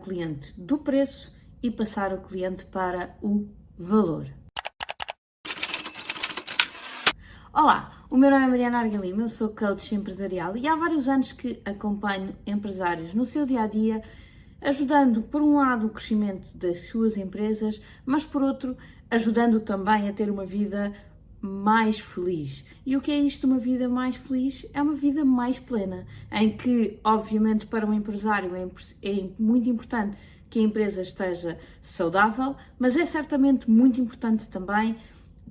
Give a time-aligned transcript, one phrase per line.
[0.00, 3.46] cliente do preço e passar o cliente para o
[3.78, 4.26] valor.
[7.52, 11.32] Olá, o meu nome é Mariana Argalima, eu sou coach empresarial e há vários anos
[11.32, 14.02] que acompanho empresários no seu dia a dia,
[14.60, 18.76] ajudando, por um lado, o crescimento das suas empresas, mas por outro,
[19.10, 20.92] ajudando também a ter uma vida
[21.40, 22.64] mais feliz.
[22.84, 24.66] E o que é isto, uma vida mais feliz?
[24.74, 28.68] É uma vida mais plena, em que, obviamente, para um empresário é,
[29.02, 30.16] é muito importante
[30.50, 34.96] que a empresa esteja saudável, mas é certamente muito importante também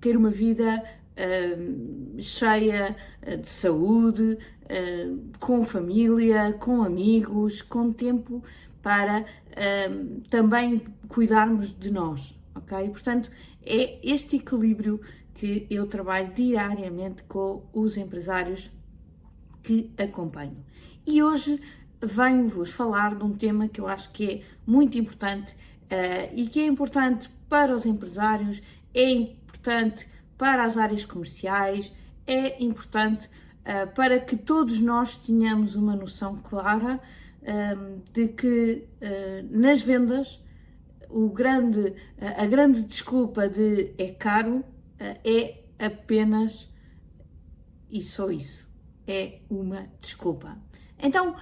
[0.02, 0.84] ter uma vida
[1.20, 8.44] uh, cheia eh, de saúde, uh, com família, com amigos, com tempo
[8.82, 12.90] para uh, também cuidarmos de nós, ok?
[12.90, 13.32] Portanto,
[13.66, 15.02] é este equilíbrio
[15.40, 18.70] que eu trabalho diariamente com os empresários
[19.64, 20.58] que acompanho.
[21.08, 21.62] E hoje
[22.02, 26.60] venho-vos falar de um tema que eu acho que é muito importante uh, e que
[26.60, 28.62] é importante para os empresários,
[28.94, 31.90] é importante para as áreas comerciais,
[32.28, 37.00] é importante uh, para que todos nós tenhamos uma noção clara
[37.44, 40.44] uh, de que uh, nas vendas
[41.10, 41.94] o grande,
[42.38, 44.66] a grande desculpa de é caro
[45.00, 46.70] é apenas
[47.90, 48.68] e só isso.
[49.08, 50.58] É uma desculpa.
[51.00, 51.36] Então,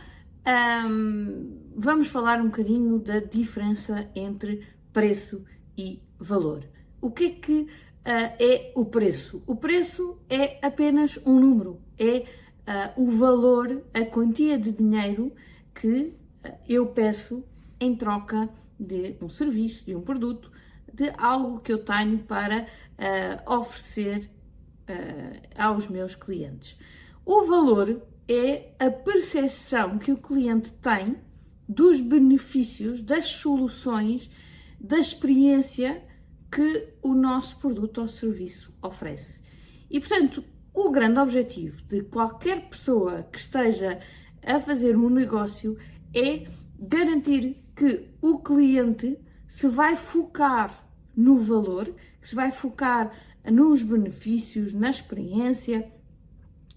[0.89, 5.43] um, vamos falar um bocadinho da diferença entre preço
[5.77, 6.63] e valor.
[7.01, 7.67] O que é que uh,
[8.05, 9.43] é o preço?
[9.45, 15.33] O preço é apenas um número, é uh, o valor, a quantia de dinheiro
[15.75, 17.43] que uh, eu peço
[17.79, 20.51] em troca de um serviço, de um produto,
[20.93, 22.67] de algo que eu tenho para
[23.45, 24.29] oferecer
[25.55, 26.77] aos meus clientes.
[27.25, 31.17] O valor é a percepção que o cliente tem
[31.67, 34.29] dos benefícios, das soluções,
[34.79, 36.03] da experiência
[36.51, 39.41] que o nosso produto ou serviço oferece.
[39.89, 40.43] E, portanto,
[40.73, 43.99] o grande objetivo de qualquer pessoa que esteja
[44.45, 45.77] a fazer um negócio
[46.13, 46.47] é
[46.79, 53.11] garantir que o cliente se vai focar no valor, que se vai focar
[53.45, 55.91] nos benefícios, na experiência,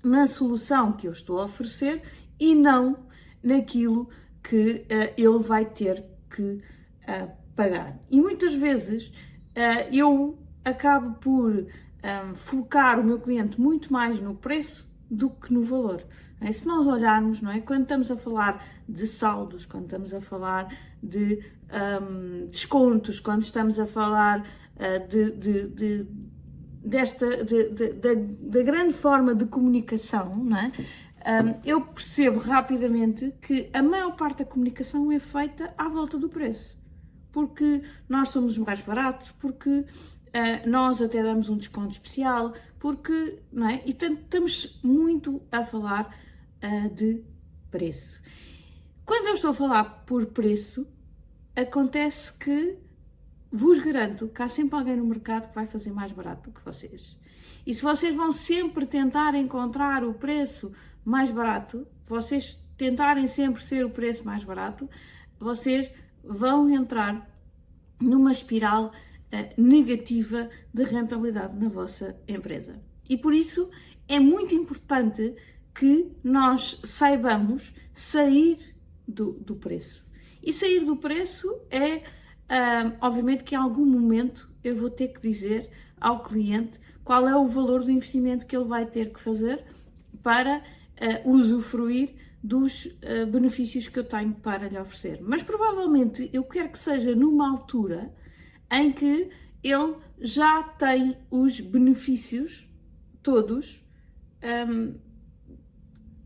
[0.03, 2.03] na solução que eu estou a oferecer
[2.39, 3.05] e não
[3.43, 4.09] naquilo
[4.43, 7.99] que uh, ele vai ter que uh, pagar.
[8.11, 14.35] E muitas vezes uh, eu acabo por um, focar o meu cliente muito mais no
[14.35, 16.05] preço do que no valor.
[16.41, 16.53] É?
[16.53, 17.61] Se nós olharmos, não é?
[17.61, 21.45] quando estamos a falar de saldos, quando estamos a falar de
[22.03, 24.47] um, descontos, quando estamos a falar
[25.09, 26.07] de, de, de,
[26.85, 30.73] desta de, da grande forma de comunicação, não é?
[31.65, 36.81] Eu percebo rapidamente que a maior parte da comunicação é feita à volta do preço
[37.33, 39.85] porque nós somos mais baratos, porque uh,
[40.69, 43.83] nós até damos um desconto especial, porque, não é?
[43.87, 46.15] E portanto estamos muito a falar
[46.63, 47.23] uh, de
[47.71, 48.21] preço.
[49.05, 50.87] Quando eu estou a falar por preço,
[51.55, 52.79] acontece que
[53.51, 56.65] vos garanto que há sempre alguém no mercado que vai fazer mais barato do que
[56.65, 57.17] vocês.
[57.67, 60.73] E se vocês vão sempre tentar encontrar o preço
[61.05, 64.89] mais barato, vocês tentarem sempre ser o preço mais barato,
[65.39, 67.29] vocês vão entrar
[68.01, 72.81] numa espiral uh, negativa de rentabilidade na vossa empresa.
[73.09, 73.71] E por isso
[74.09, 75.35] é muito importante
[75.75, 78.59] que nós saibamos sair
[79.07, 80.05] do, do preço.
[80.43, 82.03] E sair do preço é,
[82.51, 87.37] uh, obviamente, que em algum momento eu vou ter que dizer ao cliente qual é
[87.37, 89.65] o valor do investimento que ele vai ter que fazer
[90.23, 95.21] para uh, usufruir dos uh, benefícios que eu tenho para lhe oferecer.
[95.23, 98.13] Mas provavelmente eu quero que seja numa altura
[98.71, 99.31] em que
[99.63, 102.69] ele já tem os benefícios
[103.23, 103.85] todos
[104.69, 104.95] um,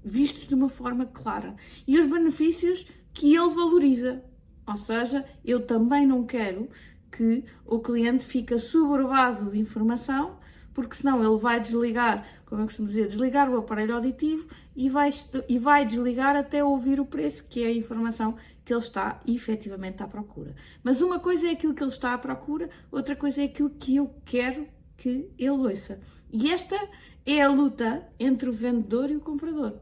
[0.05, 1.57] vistos de uma forma clara
[1.87, 4.23] e os benefícios que ele valoriza.
[4.67, 6.69] Ou seja, eu também não quero
[7.11, 10.37] que o cliente fique soberbado de informação
[10.75, 15.11] porque senão ele vai desligar, como eu costumo dizer, desligar o aparelho auditivo e vai,
[15.49, 18.35] e vai desligar até ouvir o preço, que é a informação
[18.65, 20.55] que ele está efetivamente à procura.
[20.83, 23.97] Mas uma coisa é aquilo que ele está à procura, outra coisa é aquilo que
[23.97, 24.67] eu quero
[24.97, 26.01] que ele ouça.
[26.33, 26.77] E esta
[27.25, 29.79] é a luta entre o vendedor e o comprador.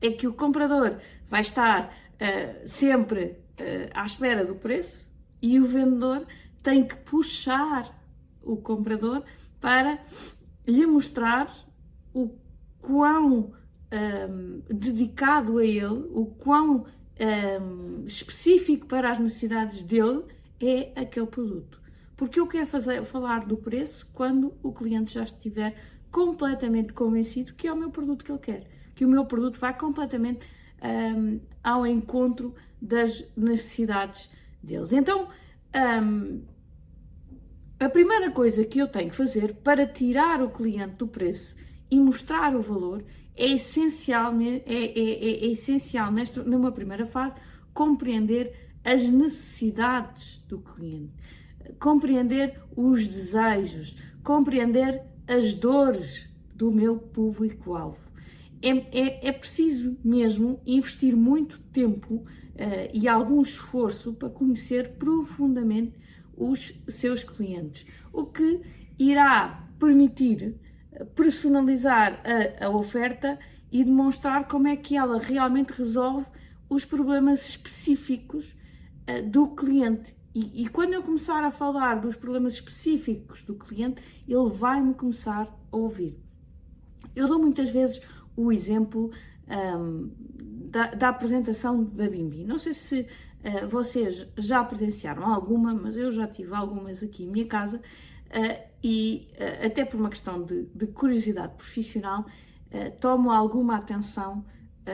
[0.00, 0.98] É que o comprador
[1.28, 3.36] vai estar uh, sempre
[3.94, 5.08] à espera do preço
[5.40, 6.26] e o vendedor
[6.62, 8.00] tem que puxar
[8.42, 9.22] o comprador
[9.60, 9.98] para
[10.66, 11.52] lhe mostrar
[12.14, 12.30] o
[12.80, 13.52] quão
[13.92, 16.86] um, dedicado a ele, o quão
[17.20, 20.24] um, específico para as necessidades dele
[20.60, 21.80] é aquele produto.
[22.16, 25.74] Porque eu quero fazer, falar do preço quando o cliente já estiver
[26.10, 29.76] completamente convencido que é o meu produto que ele quer, que o meu produto vai
[29.76, 30.46] completamente
[30.82, 34.28] um, ao encontro das necessidades
[34.60, 34.92] deles.
[34.92, 35.28] Então,
[36.02, 36.42] um,
[37.78, 41.54] a primeira coisa que eu tenho que fazer para tirar o cliente do preço
[41.90, 43.04] e mostrar o valor
[43.36, 47.34] é essencial, é, é, é, é essencial nesta, numa primeira fase,
[47.72, 48.52] compreender
[48.84, 51.12] as necessidades do cliente,
[51.78, 58.12] compreender os desejos, compreender as dores do meu público-alvo.
[58.60, 62.24] É, é, é, preciso mesmo investir muito tempo
[62.92, 65.98] e algum esforço para conhecer profundamente
[66.36, 68.60] os seus clientes, o que
[68.98, 70.54] irá permitir
[71.14, 73.38] personalizar a, a oferta
[73.70, 76.26] e demonstrar como é que ela realmente resolve
[76.68, 78.54] os problemas específicos
[79.08, 80.14] uh, do cliente.
[80.34, 85.46] E, e, quando eu começar a falar dos problemas específicos do cliente, ele vai-me começar
[85.70, 86.18] a ouvir.
[87.14, 88.00] Eu dou muitas vezes
[88.34, 89.10] o exemplo
[89.46, 90.10] um,
[90.72, 92.44] da, da, apresentação da Bimbi.
[92.44, 97.28] Não sei se uh, vocês já presenciaram alguma, mas eu já tive algumas aqui em
[97.28, 102.24] minha casa uh, e, uh, até por uma questão de, de curiosidade profissional,
[103.00, 104.42] tomo alguma atenção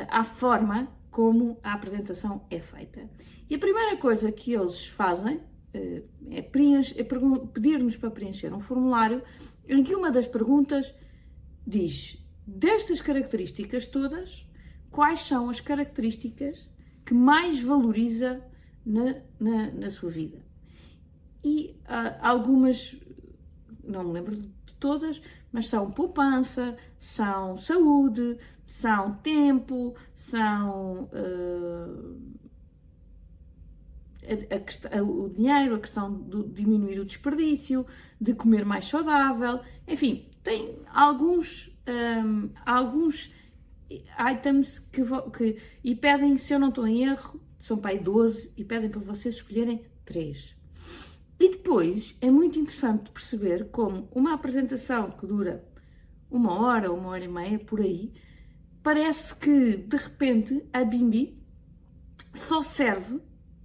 [0.08, 3.08] à forma como a apresentação é feita.
[3.48, 5.40] E a primeira coisa que eles fazem
[5.72, 6.02] é,
[6.32, 9.22] é pedir-nos para preencher um formulário
[9.68, 10.92] em que uma das perguntas
[11.64, 14.47] diz: destas características todas,
[14.90, 16.68] quais são as características
[17.04, 18.42] que mais valoriza
[18.84, 20.38] na, na, na sua vida?
[21.44, 22.96] E uh, algumas,
[23.84, 32.38] não me lembro de todas, mas são poupança, são saúde, são tempo, são uh,
[34.28, 37.86] a, a, o dinheiro, a questão de diminuir o desperdício,
[38.20, 43.32] de comer mais saudável, enfim, tem alguns, um, alguns
[43.90, 45.02] items que,
[45.36, 49.00] que, e pedem, se eu não estou em erro, são aí 12 e pedem para
[49.00, 50.56] vocês escolherem 3.
[51.40, 55.64] E depois é muito interessante perceber como uma apresentação que dura
[56.30, 58.12] uma hora, uma hora e meia, por aí,
[58.82, 61.42] parece que de repente a Bimbi
[62.34, 63.20] só serve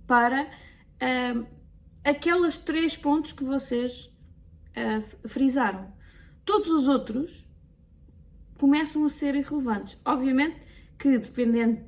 [0.07, 1.47] para uh,
[2.03, 4.09] aqueles três pontos que vocês
[4.75, 5.91] uh, frisaram.
[6.45, 7.42] Todos os outros
[8.63, 9.99] começam a ser irrelevantes.
[10.05, 10.55] Obviamente
[10.97, 11.81] que dependendo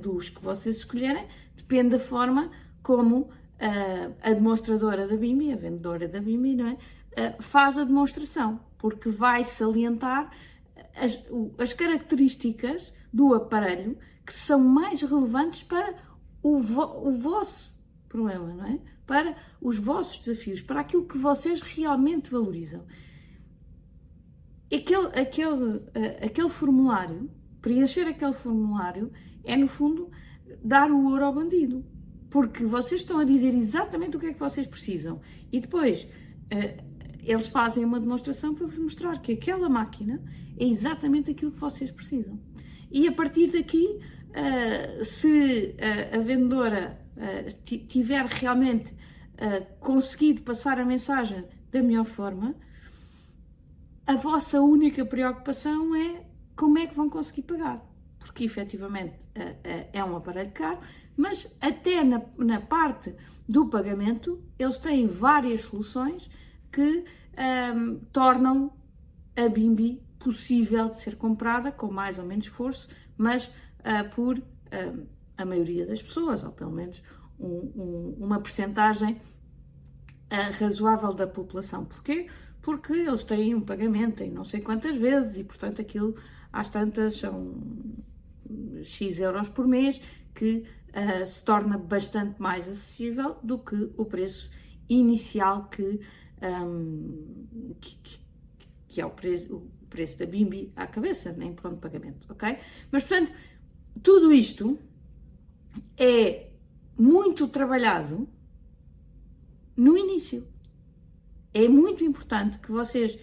[0.00, 1.26] dos que vocês escolherem,
[1.56, 2.52] depende da forma
[2.84, 6.72] como uh, a demonstradora da BIMI, a vendedora da BIMI, não é?
[6.74, 10.30] Uh, faz a demonstração, porque vai salientar
[10.94, 11.20] as,
[11.58, 15.96] as características do aparelho que são mais relevantes para
[16.44, 17.74] o, vo, o vosso
[18.08, 18.78] problema, não é?
[19.04, 22.84] Para os vossos desafios, para aquilo que vocês realmente valorizam.
[24.72, 27.30] Aquele, aquele, uh, aquele formulário,
[27.62, 29.12] preencher aquele formulário,
[29.44, 30.10] é no fundo
[30.62, 31.84] dar o ouro ao bandido.
[32.30, 35.20] Porque vocês estão a dizer exatamente o que é que vocês precisam.
[35.52, 36.84] E depois uh,
[37.22, 40.22] eles fazem uma demonstração para vos mostrar que aquela máquina
[40.58, 42.38] é exatamente aquilo que vocês precisam.
[42.90, 43.86] E a partir daqui
[44.30, 45.76] uh, se
[46.12, 47.00] a vendedora
[47.88, 48.94] tiver realmente
[49.80, 52.54] conseguido passar a mensagem da melhor forma,
[54.06, 57.84] a vossa única preocupação é como é que vão conseguir pagar.
[58.18, 59.16] Porque efetivamente
[59.92, 60.80] é um aparelho caro,
[61.16, 63.14] mas até na, na parte
[63.48, 66.28] do pagamento eles têm várias soluções
[66.72, 67.04] que
[67.74, 68.72] um, tornam
[69.36, 75.06] a Bimbi possível de ser comprada com mais ou menos esforço, mas uh, por uh,
[75.36, 77.02] a maioria das pessoas, ou pelo menos
[77.38, 81.84] um, um, uma percentagem uh, razoável da população.
[81.84, 82.28] Porquê?
[82.66, 86.16] Porque eles têm um pagamento em não sei quantas vezes e, portanto, aquilo
[86.52, 87.54] às tantas são
[88.82, 90.00] X euros por mês
[90.34, 90.64] que
[91.24, 94.50] se torna bastante mais acessível do que o preço
[94.88, 96.00] inicial que,
[96.42, 98.18] um, que,
[98.88, 102.58] que, é o preço, o preço da Bimbi à cabeça, nem pronto pagamento, ok?
[102.90, 103.32] Mas, portanto,
[104.02, 104.76] tudo isto
[105.96, 106.50] é
[106.98, 108.28] muito trabalhado
[109.76, 110.55] no início.
[111.56, 113.18] É muito importante que vocês,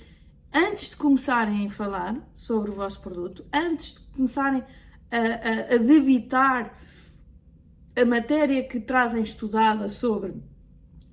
[0.51, 4.63] antes de começarem a falar sobre o vosso produto, antes de começarem
[5.11, 6.75] a, a, a debitar
[7.95, 10.33] a matéria que trazem estudada sobre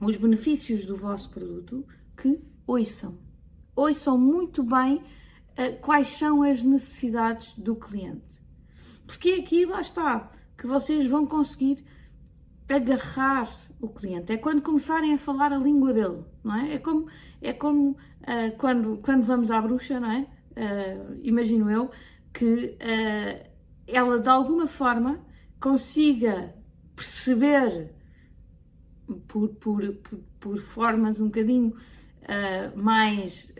[0.00, 1.86] os benefícios do vosso produto,
[2.16, 3.18] que ouçam.
[3.76, 8.42] Ouçam muito bem uh, quais são as necessidades do cliente.
[9.06, 11.84] Porque aqui, lá está, que vocês vão conseguir
[12.66, 14.32] agarrar o cliente.
[14.32, 16.75] É quando começarem a falar a língua dele, não é?
[16.75, 17.06] É como,
[17.40, 20.26] é como uh, quando, quando vamos à bruxa, não é?
[20.50, 21.90] Uh, imagino eu
[22.32, 23.50] que uh,
[23.87, 25.25] ela de alguma forma
[25.58, 26.54] consiga
[26.94, 27.90] perceber
[29.26, 31.75] por, por, por, por formas um bocadinho
[32.76, 33.52] mais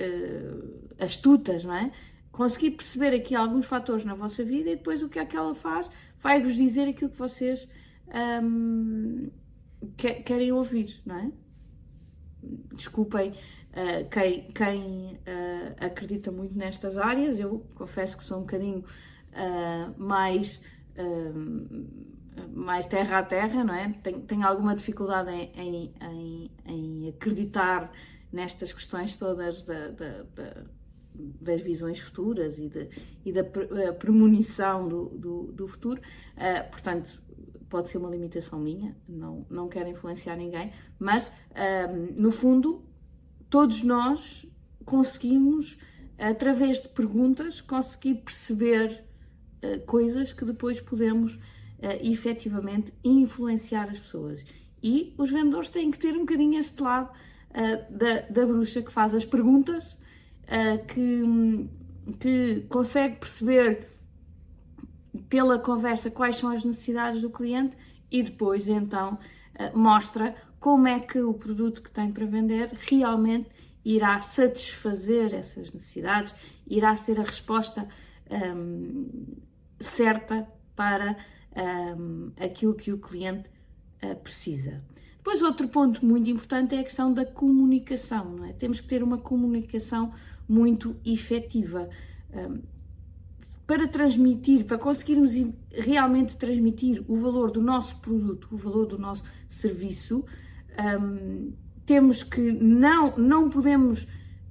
[1.00, 1.90] astutas, não é?
[2.30, 5.54] Conseguir perceber aqui alguns fatores na vossa vida e depois o que é que ela
[5.56, 7.66] faz vai-vos dizer aquilo que vocês
[8.14, 9.28] um,
[9.96, 11.32] querem ouvir, não é?
[12.75, 18.80] Desculpem uh, quem, quem uh, acredita muito nestas áreas, eu confesso que sou um bocadinho
[18.80, 20.60] uh, mais,
[22.52, 23.92] mais terra a terra, não é?
[24.02, 27.90] Tenho, tenho alguma dificuldade em, em, em, acreditar
[28.30, 30.64] nestas questões todas da, da, da,
[31.14, 32.88] das visões futuras e, de,
[33.25, 33.42] e da
[33.94, 36.00] premonição do, do, do futuro,
[36.70, 37.20] portanto
[37.70, 42.84] pode ser uma limitação minha, não, não quero influenciar ninguém, mas um, no fundo,
[43.48, 44.44] todos nós
[44.84, 45.78] conseguimos,
[46.18, 49.04] através de perguntas, conseguir perceber
[49.62, 51.40] uh, coisas que depois podemos uh,
[52.02, 54.44] efetivamente influenciar as pessoas.
[54.82, 57.10] E os vendedores têm que ter um bocadinho este lado
[57.50, 61.68] uh, da, da bruxa que faz as perguntas, uh, que,
[62.18, 63.88] que consegue perceber
[65.30, 67.76] pela conversa quais são as necessidades do cliente
[68.10, 69.18] e depois então
[69.54, 73.49] eh, mostra como é que o produto que tem para vender realmente
[73.82, 76.34] irá satisfazer essas necessidades,
[76.66, 77.88] irá ser a resposta
[78.30, 79.06] um,
[79.80, 80.46] certa
[80.76, 81.16] para
[81.96, 83.49] um, aquilo que o cliente
[84.02, 84.82] uh, precisa.
[85.16, 88.52] Depois, outro ponto muito importante é a questão da comunicação, é?
[88.52, 90.12] Temos que ter uma comunicação
[90.49, 91.88] muito efetiva.
[92.34, 92.60] Um,
[93.70, 95.30] para transmitir, para conseguirmos
[95.70, 100.24] realmente transmitir o valor do nosso produto, o valor do nosso serviço,
[101.00, 101.52] um,
[101.86, 104.08] temos que não, não podemos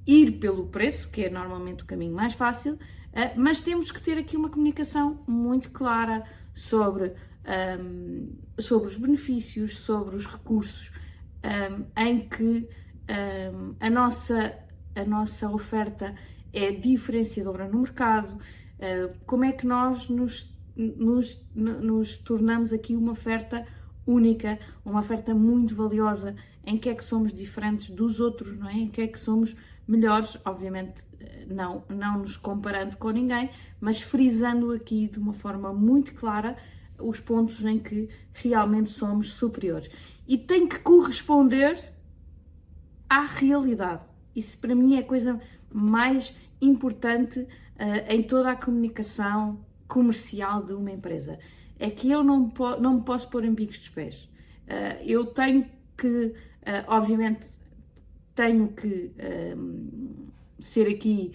[0.08, 2.80] ir pelo preço, que é normalmente o caminho mais fácil, uh,
[3.36, 6.24] mas temos que ter aqui uma comunicação muito clara
[6.54, 7.12] sobre,
[7.78, 10.92] um, sobre os benefícios, sobre os recursos,
[11.44, 12.70] um, em que
[13.82, 14.58] a, nossa,
[14.96, 16.16] a nossa oferta
[16.54, 18.40] é diferenciadora no mercado,
[19.26, 23.66] como é que nós nos, nos, nos tornamos aqui uma oferta
[24.06, 28.74] única, uma oferta muito valiosa, em que é que somos diferentes dos outros, não é?
[28.74, 29.56] Em que é que somos
[29.88, 35.74] melhores, obviamente eh, não, não nos comparando com ninguém, mas frisando aqui de uma forma
[35.74, 36.56] muito clara
[37.00, 39.90] os pontos em que realmente somos superiores.
[40.28, 41.84] E tem que corresponder
[43.10, 44.04] à realidade.
[44.36, 45.40] Isso para mim é a coisa
[45.72, 47.48] mais importante
[48.08, 51.40] em toda a comunicação comercial de uma empresa.
[51.78, 54.30] É que eu não, não me posso pôr em bicos dos pés.
[54.68, 55.66] Uh, eu tenho
[55.98, 56.34] que, uh,
[56.88, 57.42] obviamente,
[58.36, 59.12] tenho que
[60.62, 61.34] ser aqui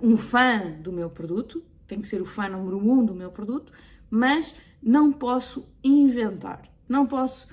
[0.00, 3.70] um fã do meu produto, tenho que ser o fã número um do meu produto,
[4.08, 7.48] mas não posso inventar, não posso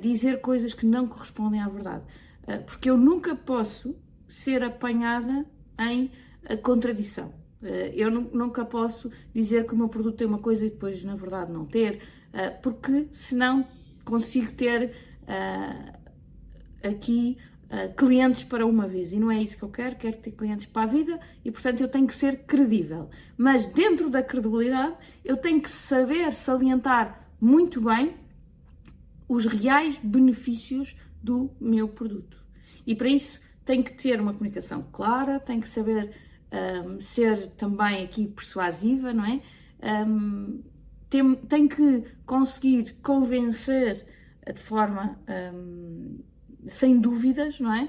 [0.00, 2.02] dizer coisas que não correspondem à verdade,
[2.66, 3.94] porque eu nunca posso
[4.26, 5.46] ser apanhada
[5.78, 6.10] em
[6.60, 7.43] contradição.
[7.64, 11.16] Eh, eu nunca posso dizer que o meu produto tem uma coisa e depois, na
[11.16, 12.00] verdade, não ter,
[12.32, 13.66] eh, porque senão
[14.04, 14.92] consigo ter
[15.26, 15.92] eh,
[16.82, 17.38] aqui
[17.96, 20.82] clientes para uma vez e não é isso que eu quero, quero ter clientes para
[20.82, 23.10] a vida e portanto eu tenho que ser credível.
[23.36, 24.94] Mas dentro da credibilidade
[25.24, 28.14] eu tenho que saber salientar muito bem
[29.28, 32.36] os reais benefícios do meu produto.
[32.86, 36.14] E para isso tenho que ter uma comunicação clara, tenho que saber
[36.54, 39.40] um, ser também aqui persuasiva, não é?
[40.06, 40.62] Um,
[41.10, 44.06] tem, tem que conseguir convencer
[44.52, 45.18] de forma
[45.54, 46.18] um,
[46.66, 47.88] sem dúvidas, não é?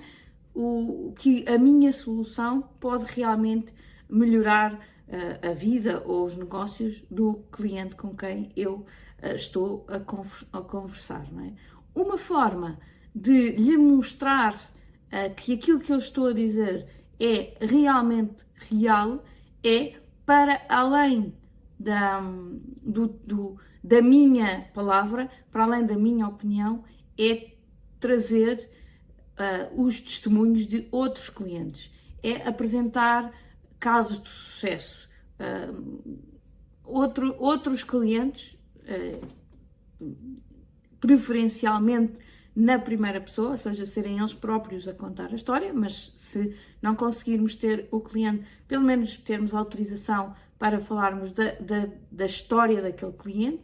[0.54, 3.74] O, que a minha solução pode realmente
[4.10, 8.86] melhorar uh, a vida ou os negócios do cliente com quem eu
[9.22, 9.98] uh, estou a,
[10.58, 11.54] a, conversar, não é?
[11.94, 12.80] Uma forma
[13.14, 16.88] de lhe mostrar uh, que aquilo que eu estou a dizer
[17.20, 19.24] é realmente real
[19.64, 19.96] é
[20.26, 21.34] para além
[21.80, 22.22] da,
[22.82, 26.84] do, do, da minha palavra, para além da minha opinião,
[27.18, 27.54] é
[28.00, 28.70] trazer
[29.40, 31.92] uh, os testemunhos de outros clientes,
[32.22, 33.32] é apresentar
[33.80, 35.10] casos de sucesso.
[35.40, 36.20] Uh,
[36.84, 40.16] outro, outros clientes, uh,
[41.00, 42.18] preferencialmente
[42.56, 46.96] na primeira pessoa, ou seja, serem eles próprios a contar a história, mas se não
[46.96, 53.12] conseguirmos ter o cliente, pelo menos termos autorização para falarmos da, da, da história daquele
[53.12, 53.62] cliente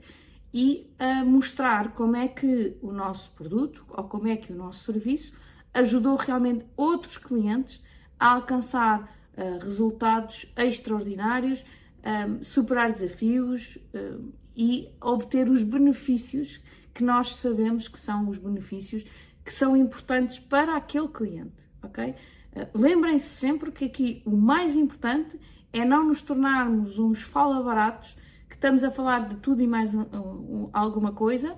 [0.54, 4.84] e a mostrar como é que o nosso produto ou como é que o nosso
[4.84, 5.34] serviço
[5.74, 7.82] ajudou realmente outros clientes
[8.20, 9.04] a alcançar
[9.38, 11.64] uh, resultados extraordinários,
[12.04, 16.60] um, superar desafios um, e obter os benefícios
[16.94, 19.06] que nós sabemos que são os benefícios
[19.44, 22.16] que são importantes para aquele cliente, ok?
[22.54, 25.40] Uh, Lembrem-se sempre que aqui o mais importante
[25.74, 28.16] é não nos tornarmos uns fala-baratos
[28.50, 31.56] que estamos a falar de tudo e mais um, um, alguma coisa,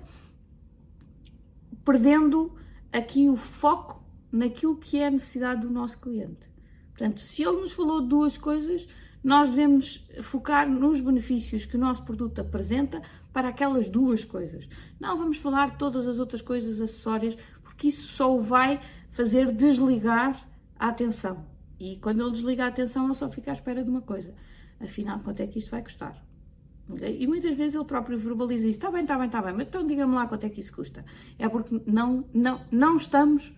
[1.84, 2.54] perdendo
[2.92, 6.48] aqui o foco naquilo que é a necessidade do nosso cliente.
[6.90, 8.88] Portanto, se ele nos falou duas coisas,
[9.22, 13.02] nós devemos focar nos benefícios que o nosso produto apresenta
[13.34, 14.68] para aquelas duas coisas.
[14.98, 19.52] Não vamos falar de todas as outras coisas acessórias, porque isso só o vai fazer
[19.52, 20.48] desligar
[20.78, 21.44] a atenção.
[21.78, 24.32] E quando ele desliga a atenção, ele só fica à espera de uma coisa.
[24.80, 26.24] Afinal, quanto é que isto vai custar?
[27.02, 28.78] E muitas vezes ele próprio verbaliza isso.
[28.78, 31.04] Está bem, está bem, está bem, mas então diga-me lá quanto é que isso custa.
[31.36, 33.52] É porque não, não, não estamos...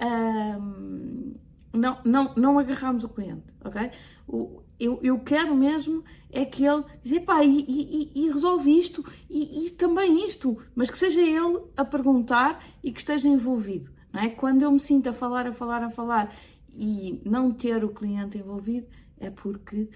[0.00, 1.34] Hum,
[1.72, 3.90] não, não, não agarramos o cliente, ok?
[4.26, 9.04] O, eu, eu quero mesmo é que ele diz, pá, e, e, e, resolve isto,
[9.30, 14.20] e, e, também isto, mas que seja ele a perguntar e que esteja envolvido, não
[14.20, 14.28] é?
[14.28, 16.34] Quando eu me sinto a falar, a falar, a falar
[16.74, 18.86] e não ter o cliente envolvido,
[19.18, 19.88] é porque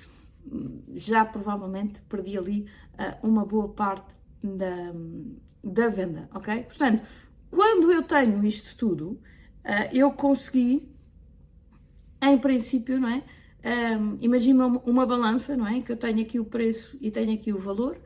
[0.50, 4.92] hum, já provavelmente perdi ali uh, uma boa parte da,
[5.62, 6.64] da venda, ok?
[6.64, 7.06] Portanto,
[7.50, 10.90] quando eu tenho isto tudo, uh, eu consegui
[12.22, 13.22] em princípio, não é?
[13.64, 15.80] Um, Imagina uma, balança, não é?
[15.80, 17.96] Que eu tenho aqui o preço e tenho aqui o valor.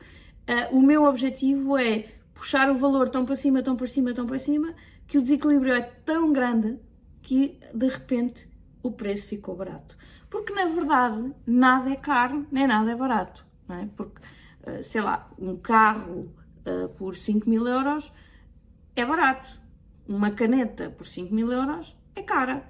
[0.48, 4.26] Uh, o meu objetivo é puxar o valor tão para cima, tão para cima, tão
[4.26, 4.74] para cima,
[5.06, 6.78] que o desequilíbrio é tão grande
[7.22, 8.48] que de repente
[8.82, 9.96] o preço ficou barato.
[10.28, 13.88] Porque na verdade nada é caro, nem nada é barato, não é?
[13.96, 14.20] Porque,
[14.66, 16.30] uh, sei lá, um carro
[16.66, 18.12] uh, por 5 mil euros
[18.94, 19.58] é barato,
[20.06, 22.68] uma caneta por 5 mil euros é cara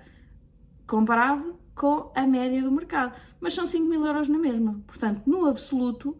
[0.87, 3.21] comparado com a média do mercado.
[3.39, 4.83] Mas são 5 mil euros na mesma.
[4.87, 6.17] Portanto, no absoluto,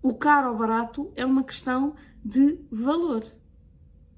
[0.00, 3.26] o caro ou barato é uma questão de valor.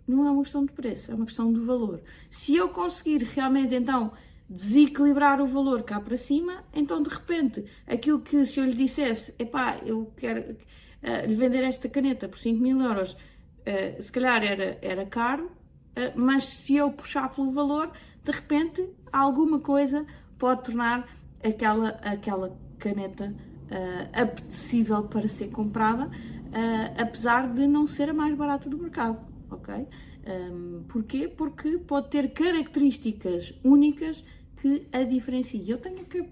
[0.07, 2.03] Não é uma questão de preço, é uma questão de valor.
[2.31, 4.13] Se eu conseguir realmente então
[4.49, 9.35] desequilibrar o valor cá para cima, então de repente aquilo que se eu lhe dissesse,
[9.39, 14.45] epá, eu quero uh, lhe vender esta caneta por 5 mil euros, uh, se calhar
[14.45, 17.91] era, era caro, uh, mas se eu puxar pelo valor,
[18.23, 20.07] de repente alguma coisa
[20.43, 21.09] pode tornar
[21.41, 28.37] aquela, aquela caneta uh, apetecível para ser comprada, uh, apesar de não ser a mais
[28.37, 29.87] barata do mercado, ok?
[30.27, 31.29] Um, porquê?
[31.29, 34.25] Porque pode ter características únicas
[34.57, 35.65] que a diferenciem.
[35.69, 36.27] Eu tenho que uh,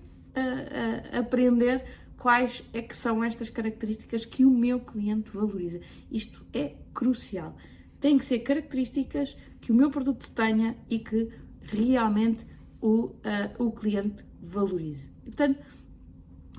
[1.16, 1.84] aprender
[2.16, 5.80] quais é que são estas características que o meu cliente valoriza.
[6.10, 7.56] Isto é crucial.
[8.00, 11.28] Tem que ser características que o meu produto tenha e que
[11.62, 12.44] realmente
[12.80, 13.14] o, uh,
[13.58, 15.10] o cliente valorize.
[15.22, 15.60] E, portanto,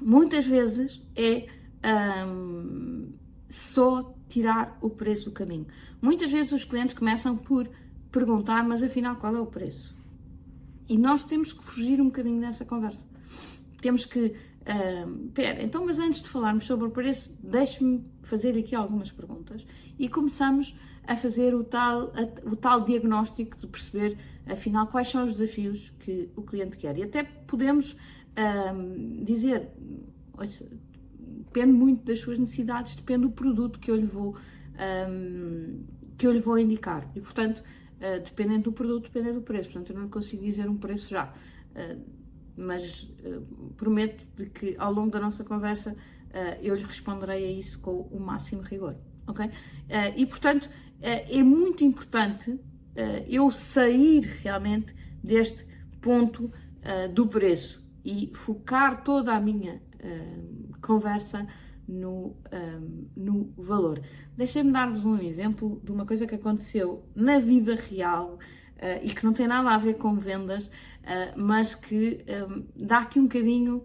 [0.01, 1.47] muitas vezes é
[2.27, 3.11] um,
[3.49, 5.67] só tirar o preço do caminho.
[6.01, 7.69] Muitas vezes os clientes começam por
[8.11, 9.95] perguntar, mas afinal qual é o preço?
[10.87, 13.05] E nós temos que fugir um bocadinho dessa conversa.
[13.81, 14.35] Temos que.
[14.61, 19.65] Um, pera, então, mas antes de falarmos sobre o preço, deixe-me fazer aqui algumas perguntas
[19.97, 20.75] e começamos
[21.07, 25.91] a fazer o tal, a, o tal diagnóstico de perceber, afinal, quais são os desafios
[25.99, 26.97] que o cliente quer.
[26.97, 27.95] E até podemos
[29.23, 29.69] dizer,
[31.51, 34.37] depende muito das suas necessidades, depende do produto que eu lhe vou,
[36.17, 37.09] que eu lhe vou indicar.
[37.15, 37.63] E, portanto,
[38.01, 39.69] uh, dependendo do produto, depende do preço.
[39.69, 41.33] Portanto, eu não consigo dizer um preço já.
[41.75, 42.01] Uh,
[42.55, 45.95] mas uh, prometo de que ao longo da nossa conversa
[46.61, 48.95] eu lhe responderei a isso com o máximo rigor,
[49.27, 49.51] ok?
[50.15, 50.69] e portanto
[51.01, 52.59] é, é muito importante
[52.95, 55.65] eh, eu sair realmente deste
[56.01, 60.39] ponto eh, do preço e focar toda a minha eh,
[60.81, 61.47] conversa
[61.87, 62.37] no,
[63.17, 64.01] no valor.
[64.37, 68.39] Deixem-me dar-vos um exemplo de uma coisa que aconteceu na vida real
[69.03, 70.69] e que não tem nada a ver com vendas,
[71.35, 72.23] mas que
[72.77, 73.83] dá aqui um bocadinho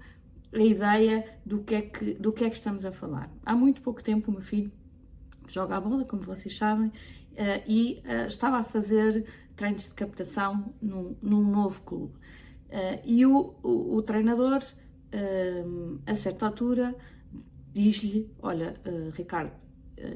[0.52, 3.29] a ideia do que, é que, do que é que estamos a falar.
[3.44, 4.70] Há muito pouco tempo, meu filho
[5.52, 6.92] joga a bola, como vocês sabem, uh,
[7.66, 12.14] e uh, estava a fazer treinos de captação num, num novo clube.
[12.68, 14.62] Uh, e o, o, o treinador,
[16.04, 16.94] a certa altura,
[17.72, 18.74] diz-lhe: Olha,
[19.14, 19.52] Ricardo,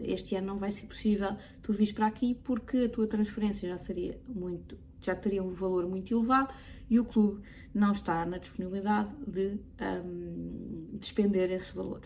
[0.03, 3.79] este ano não vai ser possível tu vires para aqui porque a tua transferência já
[3.79, 6.53] seria muito, já teria um valor muito elevado
[6.91, 7.41] e o clube
[7.73, 12.03] não está na disponibilidade de um, despender esse valor.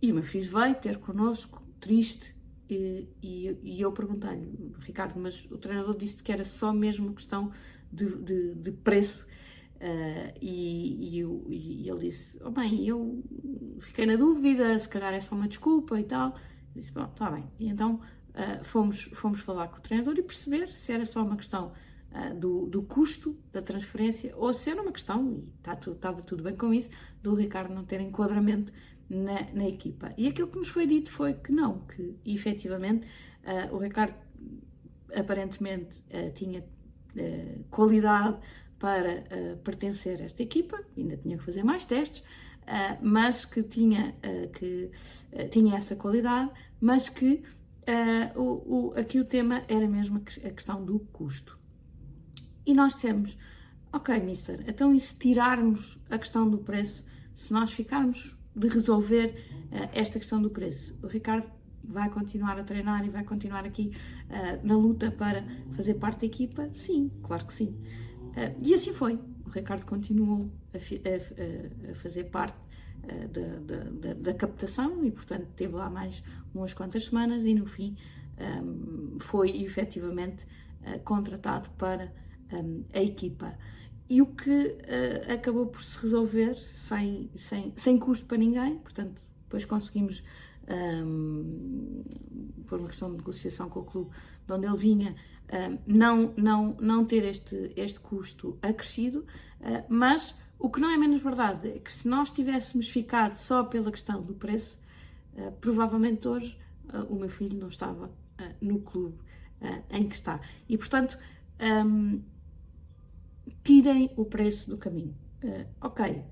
[0.00, 2.34] E o meu filho veio ter connosco, triste,
[2.70, 7.52] e, e, e eu perguntei-lhe, Ricardo, mas o treinador disse que era só mesmo questão
[7.92, 9.26] de, de, de preço.
[9.76, 13.22] Uh, e, e, e, ele disse: oh, bem, eu
[13.80, 16.30] fiquei na dúvida, se calhar é só uma desculpa e tal.
[16.74, 17.44] Eu disse: bom, está bem.
[17.58, 17.96] E então
[18.30, 21.72] uh, fomos, fomos falar com o treinador e perceber se era só uma questão
[22.12, 26.44] uh, do, do custo da transferência ou se era uma questão, e tá, estava tudo
[26.44, 26.88] bem com isso,
[27.20, 28.72] do Ricardo não ter enquadramento
[29.12, 30.12] na, na equipa.
[30.16, 33.06] E aquilo que nos foi dito foi que não, que efetivamente
[33.72, 34.14] o Ricardo
[35.14, 36.02] aparentemente
[36.34, 36.64] tinha
[37.70, 38.38] qualidade
[38.82, 43.62] para uh, pertencer a esta equipa, ainda tinha que fazer mais testes, uh, mas que
[43.62, 44.90] tinha, uh, que,
[45.52, 47.44] tinha essa qualidade, mas que
[48.36, 51.58] o, o, aqui o tema era mesmo a questão do custo.
[52.66, 53.36] E nós dissemos,
[53.92, 59.34] ok, mister, então e se tirarmos a questão do preço, se nós ficarmos de resolver
[59.92, 60.98] esta questão do preço?
[61.02, 61.46] O Ricardo
[61.82, 63.92] vai continuar a treinar e vai continuar aqui
[64.62, 66.68] na luta para fazer parte da equipa?
[66.74, 67.74] Sim, claro que sim.
[68.32, 69.18] Uh, e assim foi.
[69.46, 72.56] O Ricardo continuou a, a, a fazer parte
[73.04, 76.22] uh, da, da, da, captação e, portanto, teve lá mais
[76.54, 77.96] umas quantas semanas e, no fim,
[78.64, 80.46] um, foi efetivamente
[80.80, 82.12] uh, contratado para
[82.52, 83.54] um, a equipa.
[84.12, 84.76] E o que
[85.32, 90.22] acabou por se resolver sem, sem, sem custo para ninguém, portanto, depois conseguimos
[90.68, 92.04] um,
[92.66, 94.10] por uma questão de negociação com o clube
[94.46, 95.14] de onde ele vinha,
[95.52, 99.26] um, não, não, não ter este, este custo acrescido,
[99.60, 103.64] uh, mas o que não é menos verdade é que se nós tivéssemos ficado só
[103.64, 104.78] pela questão do preço,
[105.34, 106.56] uh, provavelmente hoje
[106.92, 108.10] uh, o meu filho não estava
[108.60, 109.18] no clube
[109.90, 110.40] em que está.
[110.68, 111.16] E portanto,
[111.86, 112.20] um,
[113.64, 115.14] tirem o preço do caminho.
[115.80, 116.24] ok,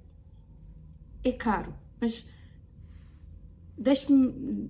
[1.25, 2.25] é caro, mas
[3.81, 4.69] Deixe-me.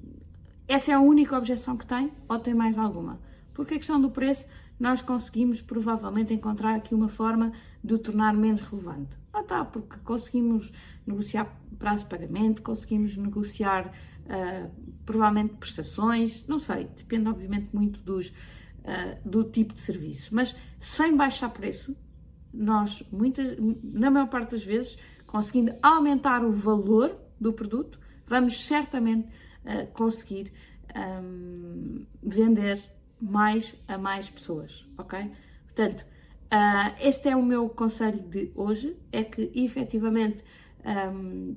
[0.69, 3.21] Essa é a única objeção que tem ou tem mais alguma?
[3.53, 4.47] Porque a questão do preço,
[4.79, 9.19] nós conseguimos provavelmente encontrar aqui uma forma de o tornar menos relevante.
[9.33, 10.73] Ah, tá, porque conseguimos
[11.05, 14.71] negociar prazo de pagamento, conseguimos negociar uh,
[15.05, 21.17] provavelmente prestações, não sei, depende obviamente muito dos, uh, do tipo de serviço, mas sem
[21.17, 21.97] baixar preço,
[22.53, 29.29] nós, muitas, na maior parte das vezes, conseguindo aumentar o valor do produto, vamos certamente
[29.65, 30.53] uh, conseguir
[30.95, 32.83] um, vender
[33.21, 35.31] mais a mais pessoas, ok?
[35.67, 40.43] Portanto, uh, este é o meu conselho de hoje, é que efetivamente
[40.85, 41.55] um,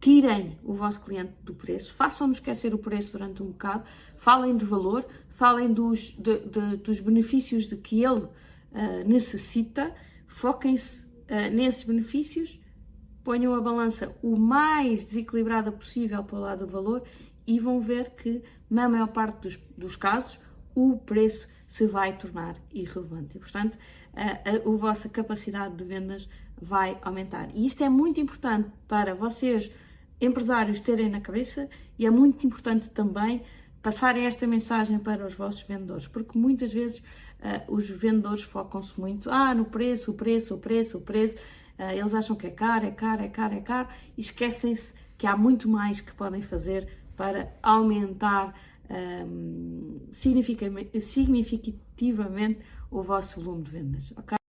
[0.00, 3.84] tirem o vosso cliente do preço, façam-nos esquecer o preço durante um bocado,
[4.16, 8.28] falem de valor, falem dos, de, de, dos benefícios de que ele
[8.74, 9.94] uh, necessita,
[10.26, 12.60] foquem-se uh, nesses benefícios
[13.24, 17.02] ponham a balança o mais desequilibrada possível para o lado do valor
[17.46, 20.38] e vão ver que, na maior parte dos, dos casos,
[20.74, 23.36] o preço se vai tornar irrelevante.
[23.36, 23.78] E, portanto,
[24.12, 26.28] a, a, a vossa capacidade de vendas
[26.60, 27.48] vai aumentar.
[27.54, 29.70] E isto é muito importante para vocês,
[30.20, 33.42] empresários, terem na cabeça e é muito importante também
[33.82, 37.02] passarem esta mensagem para os vossos vendedores, porque muitas vezes
[37.44, 41.36] uh, os vendedores focam-se muito ah, no preço, o preço, o preço, o preço
[41.78, 45.26] ah, eles acham que é caro, é caro, é caro, é caro e esquecem-se que
[45.26, 48.54] há muito mais que podem fazer para aumentar
[48.90, 54.43] um, significativamente o vosso volume de vendas, ok?